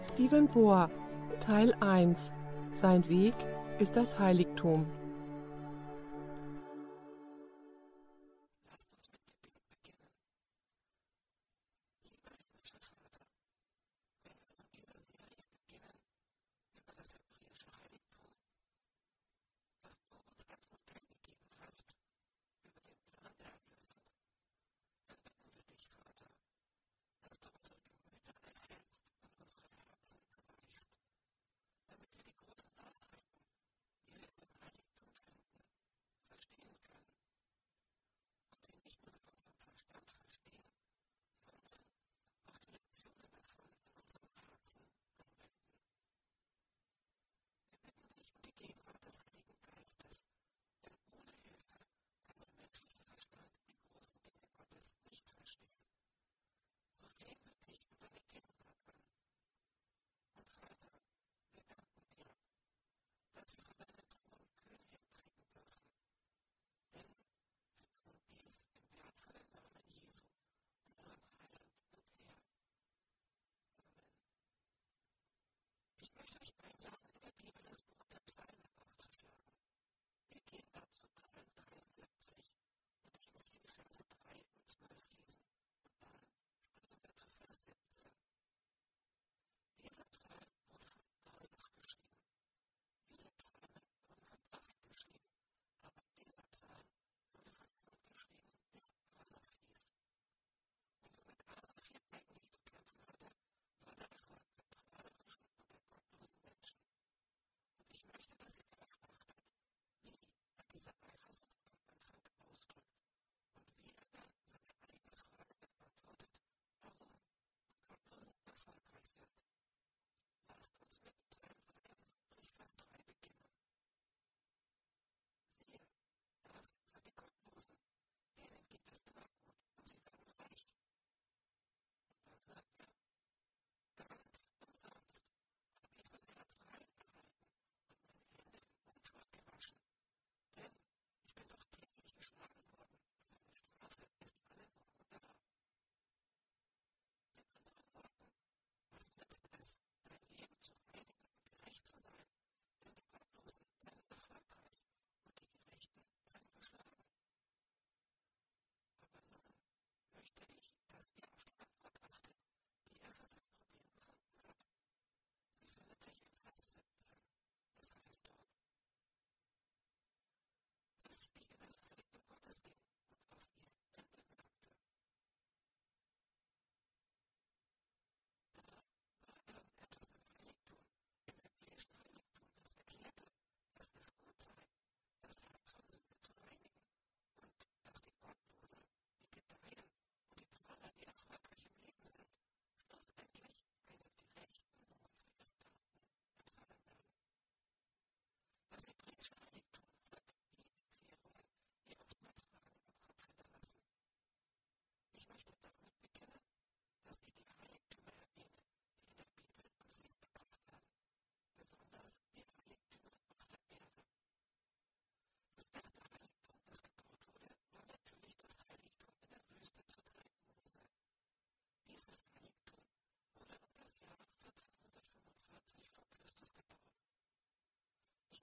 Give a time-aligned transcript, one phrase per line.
[0.00, 0.90] Stephen Bohr
[1.40, 2.32] Teil 1
[2.72, 3.34] Sein Weg
[3.78, 4.86] ist das Heiligtum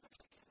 [0.02, 0.47] perspective.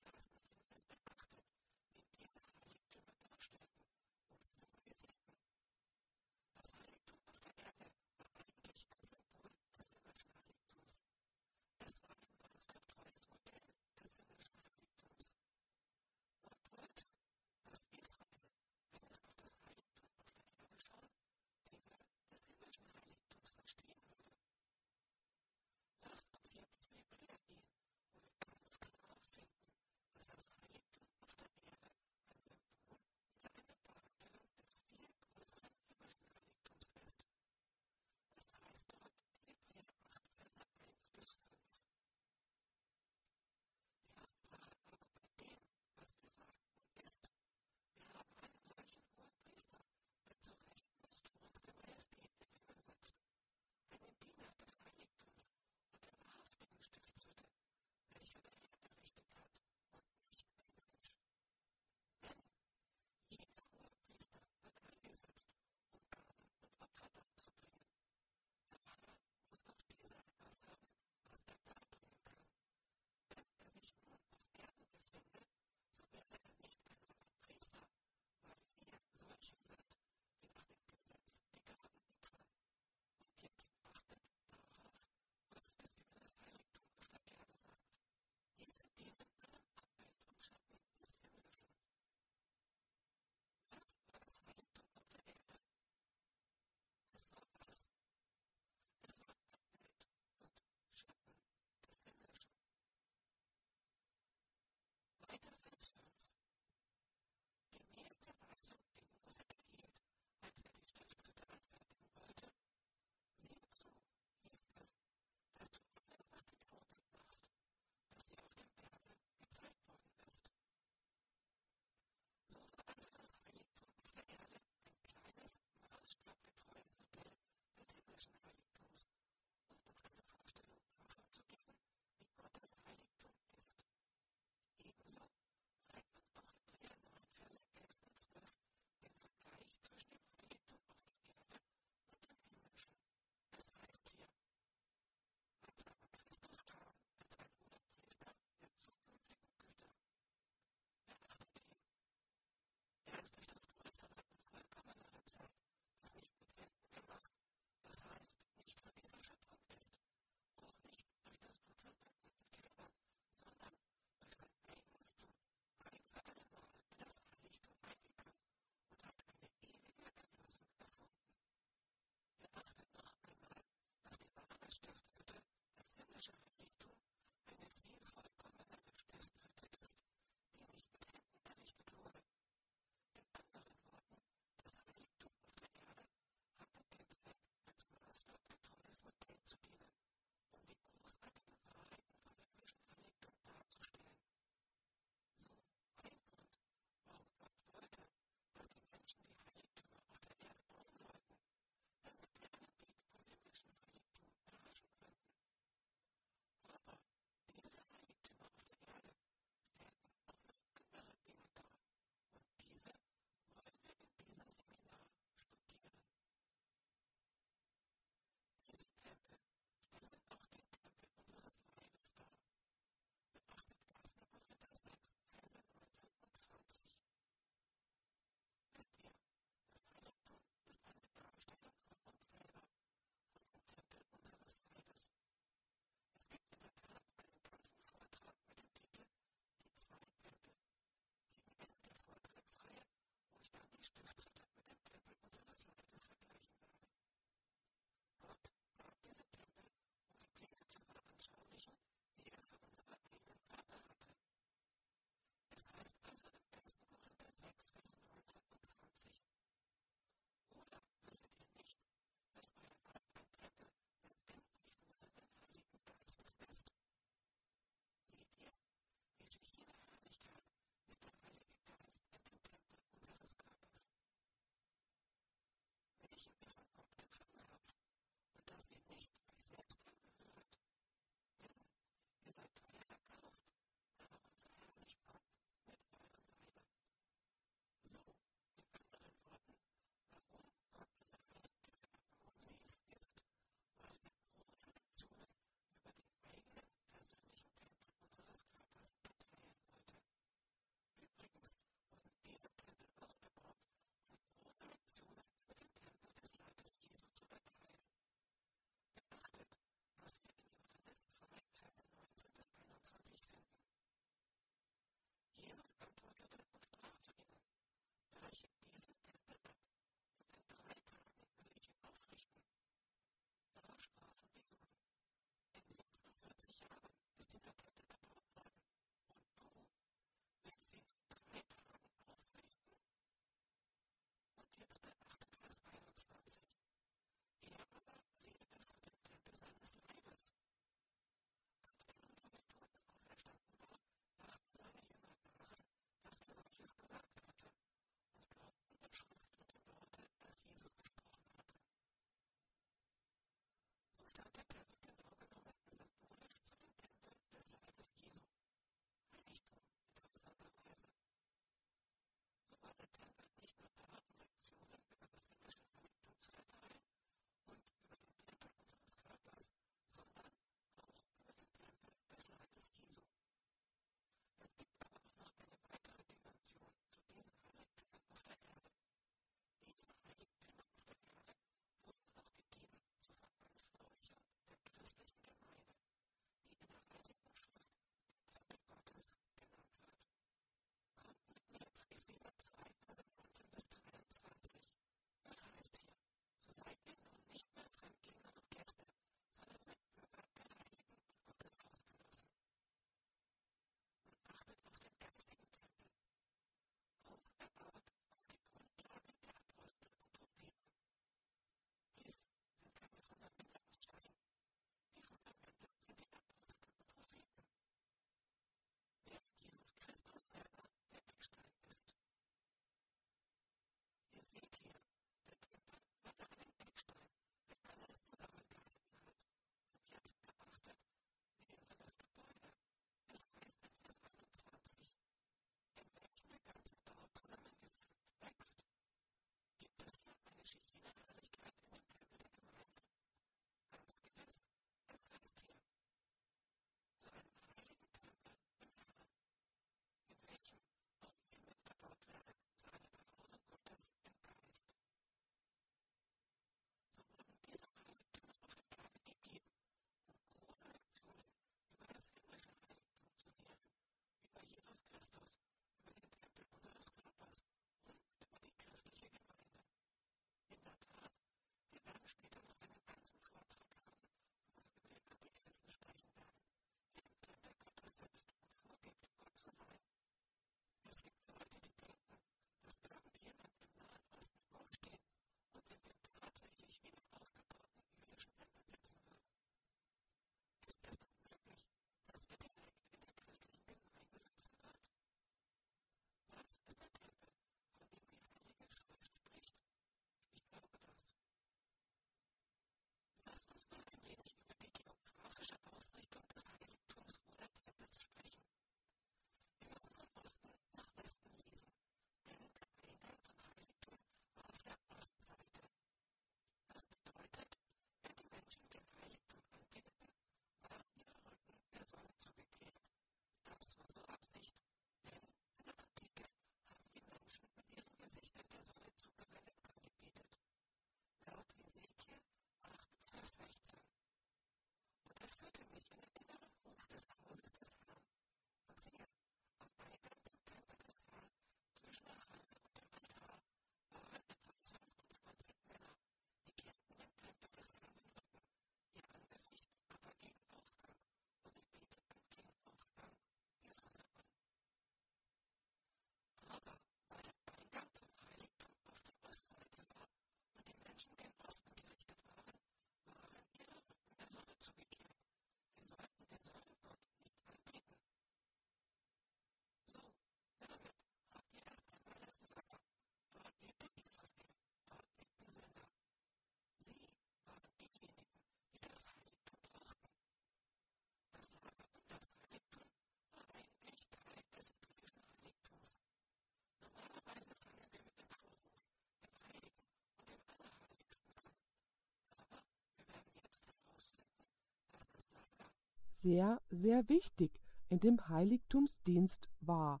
[596.20, 600.00] Sehr, sehr wichtig in dem Heiligtumsdienst war.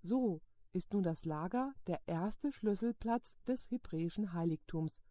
[0.00, 0.40] So
[0.72, 5.02] ist nun das Lager der erste Schlüsselplatz des hebräischen Heiligtums.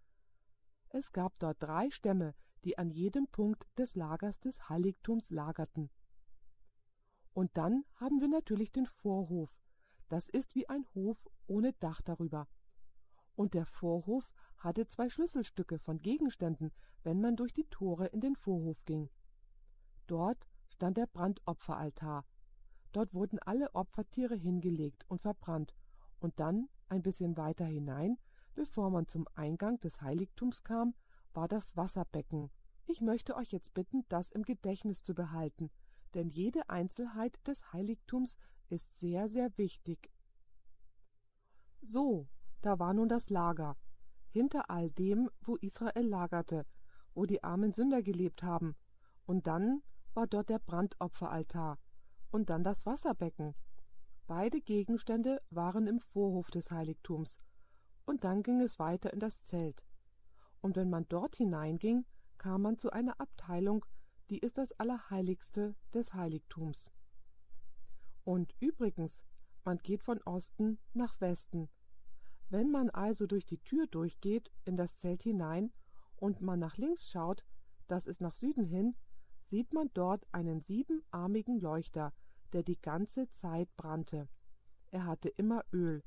[0.89, 5.89] Es gab dort drei Stämme, die an jedem Punkt des Lagers des Heiligtums lagerten.
[7.33, 9.59] Und dann haben wir natürlich den Vorhof.
[10.09, 12.47] Das ist wie ein Hof ohne Dach darüber.
[13.35, 16.71] Und der Vorhof hatte zwei Schlüsselstücke von Gegenständen,
[17.03, 19.09] wenn man durch die Tore in den Vorhof ging.
[20.07, 22.25] Dort stand der Brandopferaltar.
[22.93, 25.75] Dort wurden alle Opfertiere hingelegt und verbrannt,
[26.19, 28.17] und dann, ein bisschen weiter hinein,
[28.55, 30.95] bevor man zum Eingang des Heiligtums kam,
[31.33, 32.49] war das Wasserbecken.
[32.85, 35.69] Ich möchte euch jetzt bitten, das im Gedächtnis zu behalten,
[36.13, 38.37] denn jede Einzelheit des Heiligtums
[38.69, 40.09] ist sehr, sehr wichtig.
[41.81, 42.27] So,
[42.61, 43.75] da war nun das Lager,
[44.29, 46.65] hinter all dem, wo Israel lagerte,
[47.13, 48.75] wo die armen Sünder gelebt haben,
[49.25, 49.83] und dann
[50.17, 51.77] war dort der Brandopferaltar,
[52.31, 53.53] und dann das Wasserbecken.
[54.25, 57.39] Beide Gegenstände waren im Vorhof des Heiligtums,
[58.03, 59.85] und dann ging es weiter in das Zelt.
[60.59, 62.03] Und wenn man dort hineinging,
[62.39, 63.85] kam man zu einer Abteilung,
[64.31, 66.89] die ist das Allerheiligste des Heiligtums.
[68.23, 69.23] Und übrigens,
[69.63, 71.69] man geht von Osten nach Westen.
[72.49, 75.71] Wenn man also durch die Tür durchgeht in das Zelt hinein
[76.15, 77.45] und man nach links schaut,
[77.87, 78.95] das ist nach Süden hin,
[79.49, 82.13] sieht man dort einen siebenarmigen Leuchter,
[82.53, 84.27] der die ganze Zeit brannte.
[84.91, 86.03] Er hatte immer Öl.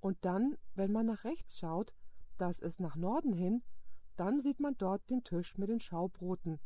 [0.00, 1.94] Und dann, wenn man nach rechts schaut,
[2.38, 3.62] das ist nach Norden hin,
[4.16, 6.58] dann sieht man dort den Tisch mit den Schaubroten.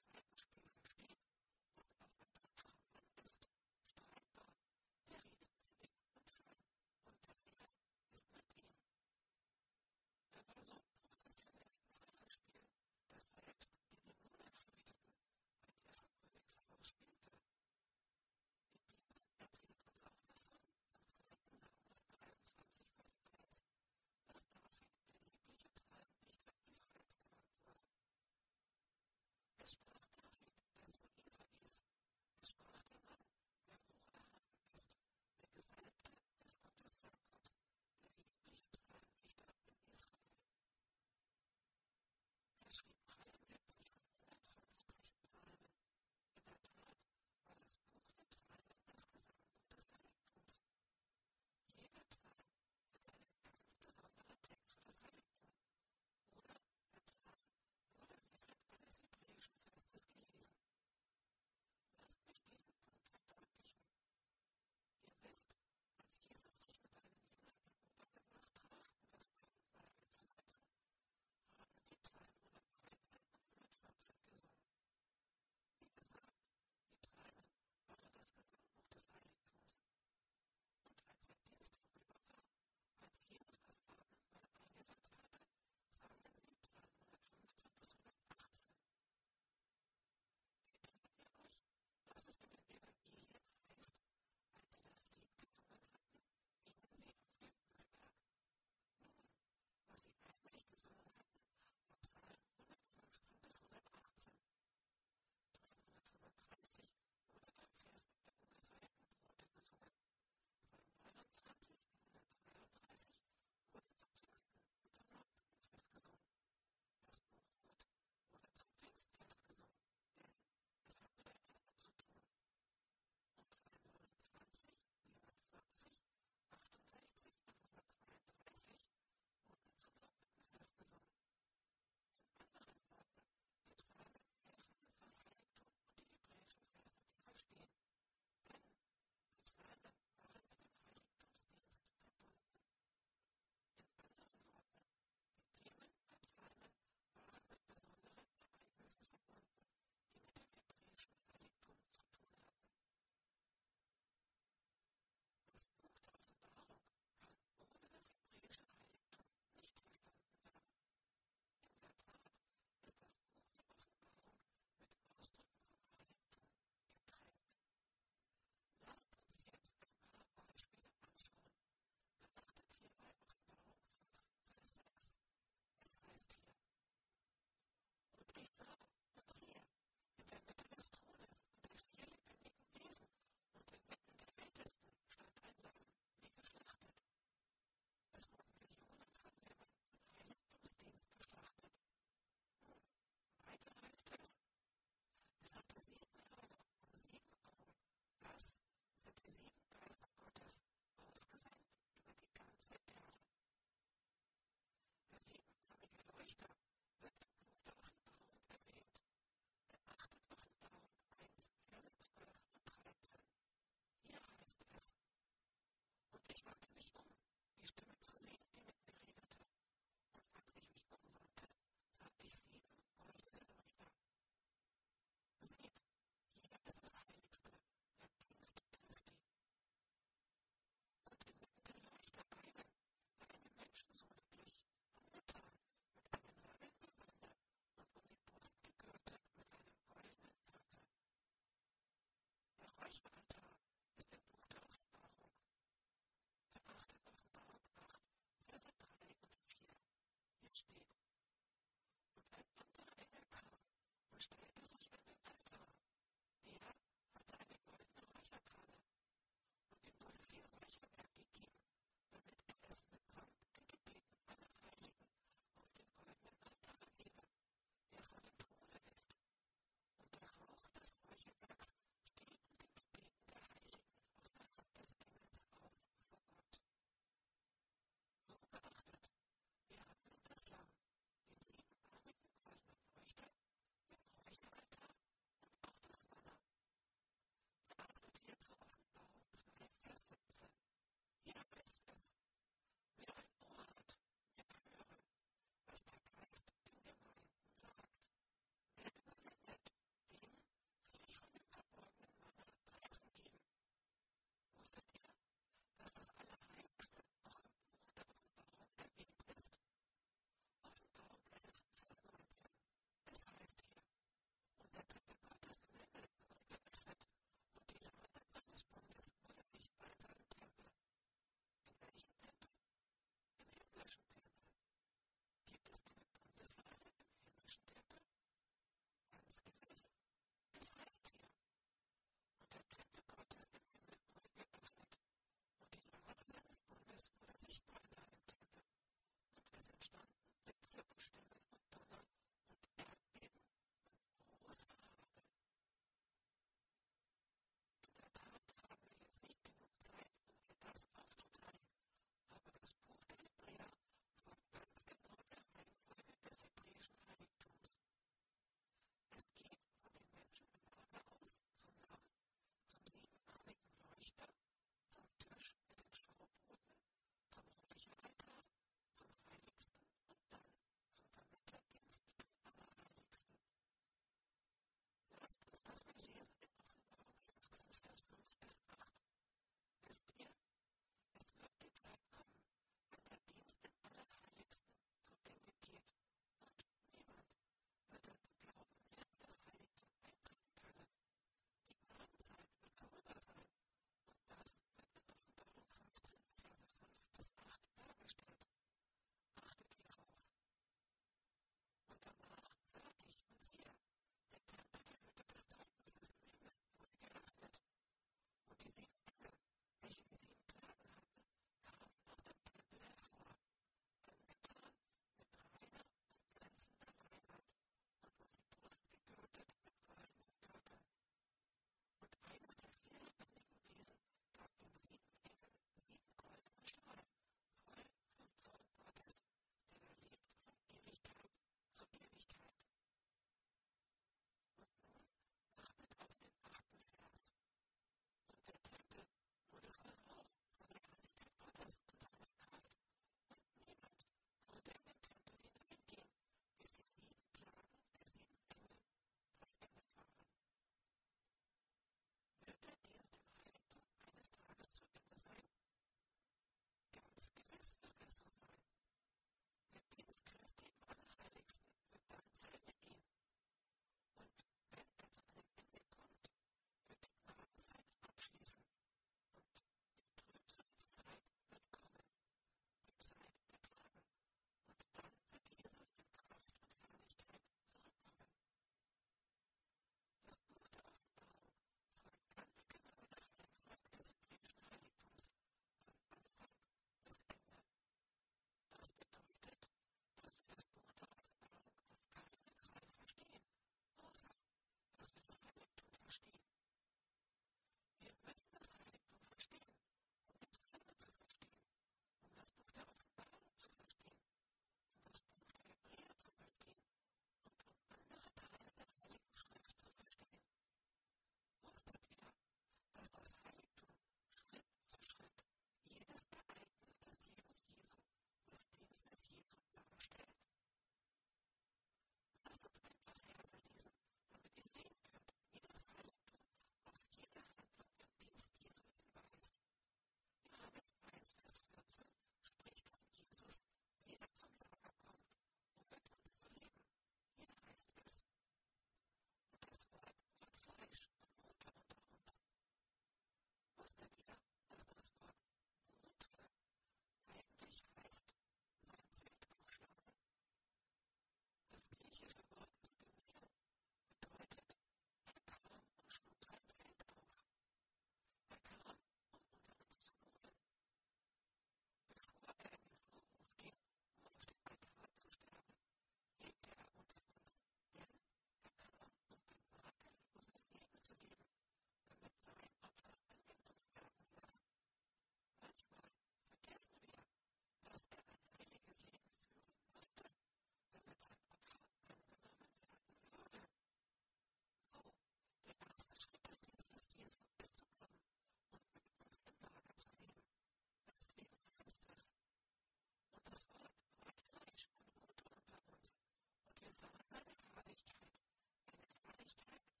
[599.51, 600.00] this type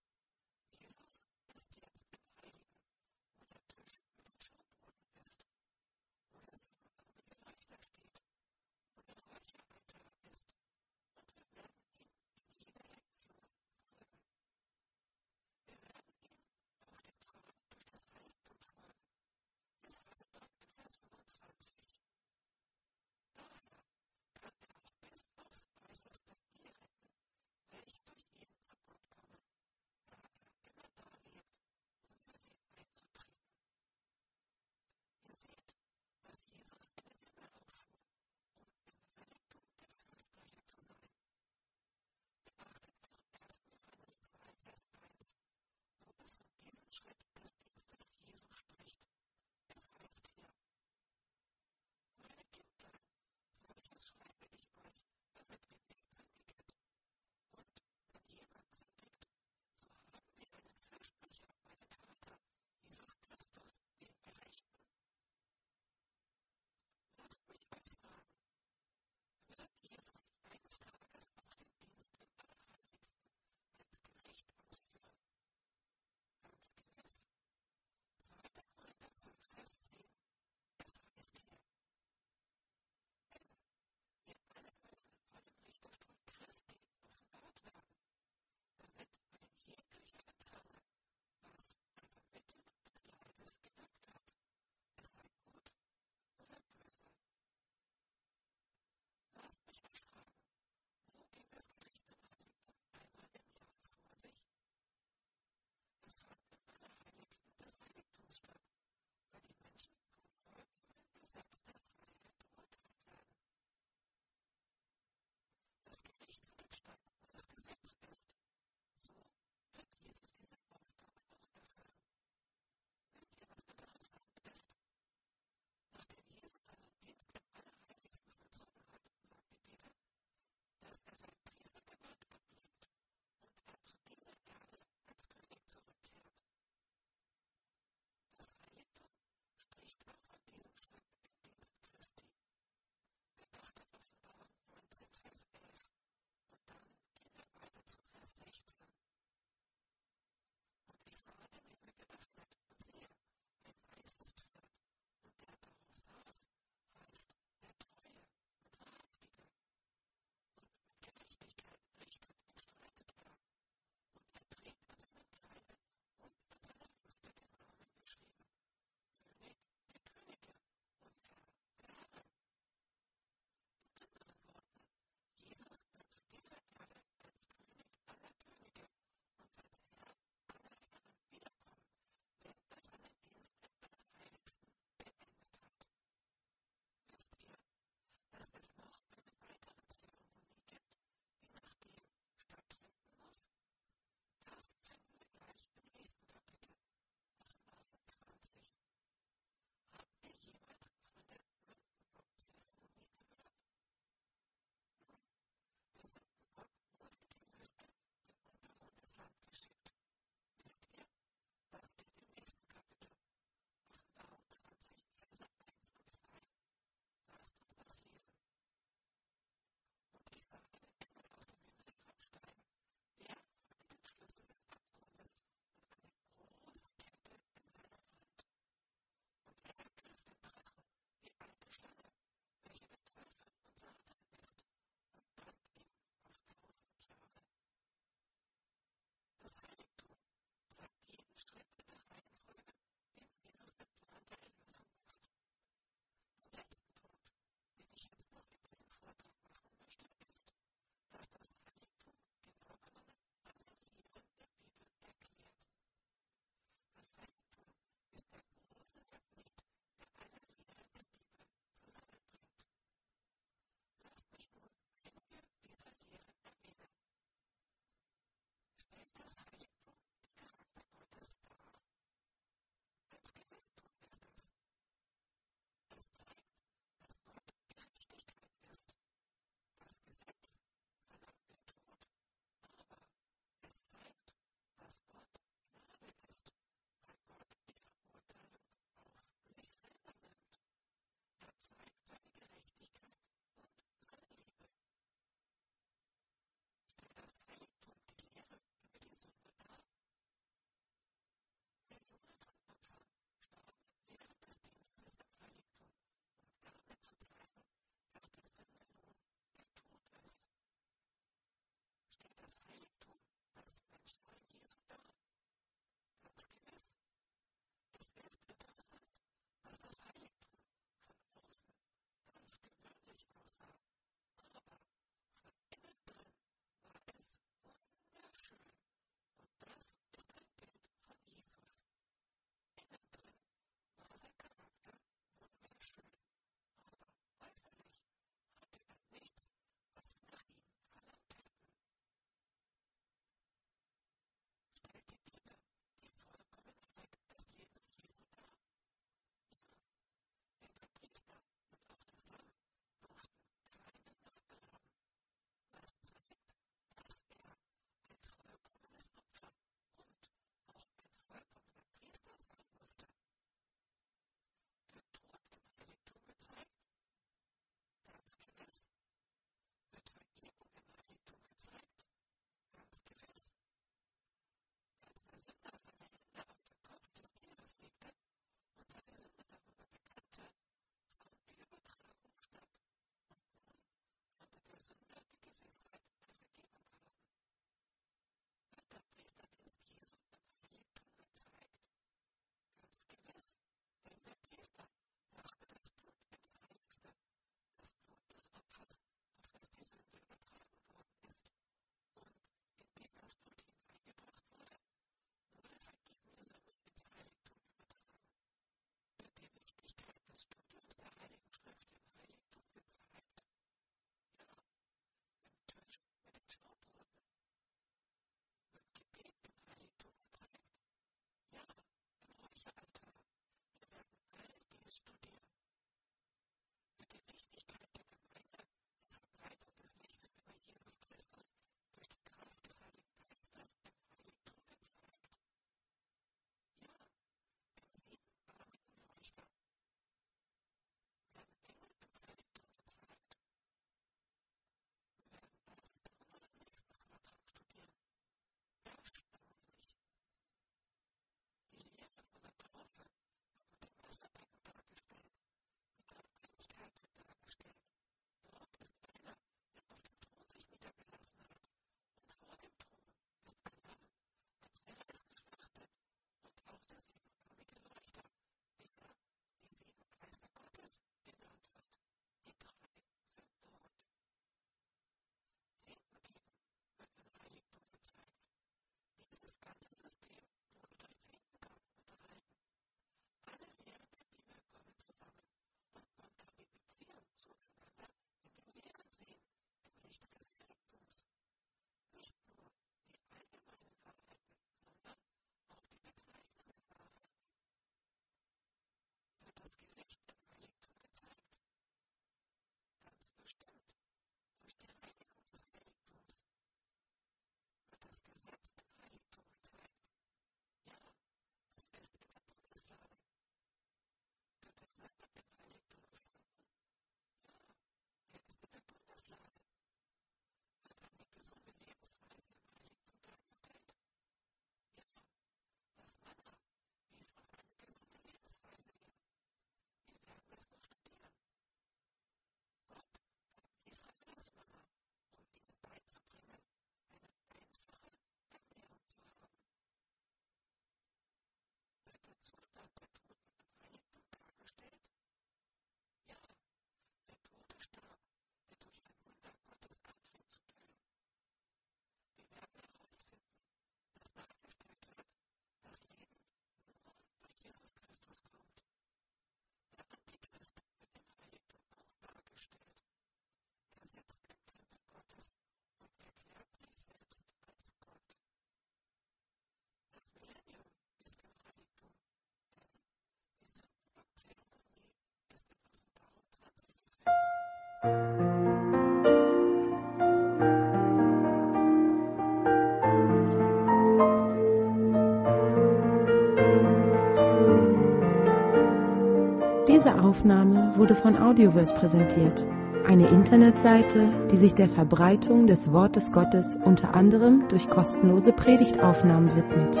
[589.98, 592.64] Diese Aufnahme wurde von Audioverse präsentiert,
[593.08, 600.00] eine Internetseite, die sich der Verbreitung des Wortes Gottes unter anderem durch kostenlose Predigtaufnahmen widmet.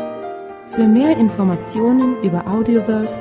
[0.68, 3.20] Für mehr Informationen über Audioverse